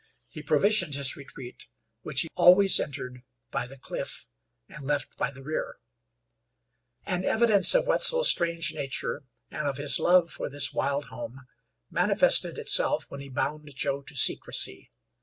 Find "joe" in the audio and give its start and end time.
13.75-14.01